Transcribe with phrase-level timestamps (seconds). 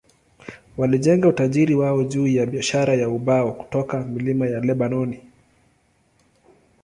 [0.77, 5.21] Walijenga utajiri wao juu ya biashara ya ubao kutoka milima ya Lebanoni.